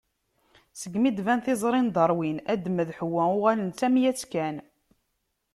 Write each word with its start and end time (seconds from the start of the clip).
Segmi 0.79 1.09
d-tban 1.11 1.41
tiẓri 1.45 1.81
n 1.83 1.87
Darwin, 1.95 2.37
Adem 2.53 2.77
d 2.87 2.89
Ḥewwa 2.97 3.23
uɣalen 3.37 3.69
d 3.71 3.75
tamayt 3.79 4.21
kan. 4.31 4.55